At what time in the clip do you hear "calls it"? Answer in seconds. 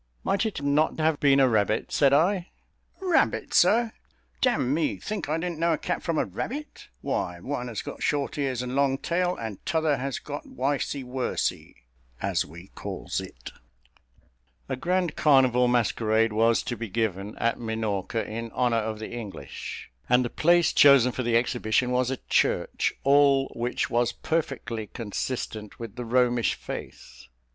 12.69-13.51